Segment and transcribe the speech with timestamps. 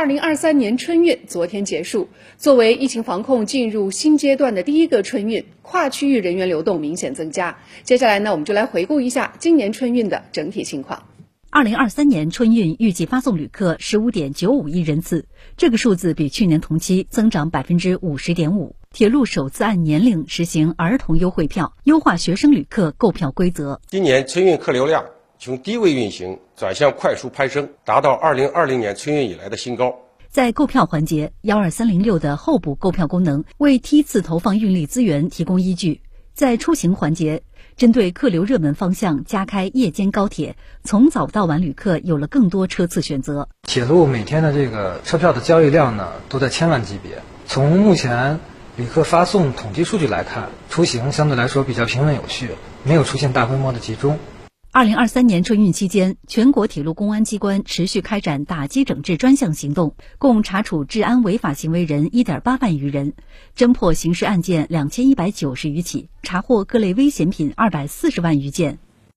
[0.00, 2.08] 二零二三年春运昨天结束，
[2.38, 7.58] 作为疫情防控进入新阶段的第一个春运，跨区域人员流动明显增加。
[7.82, 11.02] 接下来呢，我们就来回顾一下今年春运的整体情况。
[11.50, 15.26] 二零二三年春运预计发送旅客十五点九五亿人次，
[15.58, 18.76] 这个数字比去年同期增长百分之五十点五。
[18.90, 23.82] 铁路首次按年龄实行儿童优惠票，优化学生旅客购票规则。
[23.86, 25.04] 今年春运客流量
[25.42, 29.96] 从低位运行转向快速攀升，达到二零二零年春运以来的新高。
[30.28, 36.02] 在购票环节，幺二三零六的候补购票功能为梯次投放运力资源提供依据。
[36.34, 37.42] 在出行环节，
[37.74, 43.48] 针对客流热门方向加开夜间高铁，从早到晚旅客有了更多车次选择。
[43.62, 47.22] 铁路每天的这个车票的交易量呢，都在千万级别。
[47.46, 48.38] 从目前。
[48.76, 52.50] 旅客发送统计数据来看，出行相对来说比较平稳有序，
[52.82, 54.18] 没有出现大规模的集中。
[54.72, 63.14] 二零二三年春运期间，全国铁路公安机关持续开展打击整治专项行动，共查处治安违法行为人一点八万余人，
[63.56, 68.78] 侦破刑事案件两千一百九十余起，查获各类危险品二百四十万余件。